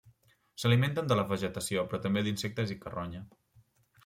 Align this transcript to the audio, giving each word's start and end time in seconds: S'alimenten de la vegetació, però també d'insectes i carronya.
S'alimenten 0.61 1.11
de 1.11 1.17
la 1.19 1.25
vegetació, 1.33 1.83
però 1.93 2.01
també 2.07 2.25
d'insectes 2.29 2.75
i 2.79 2.79
carronya. 2.87 3.23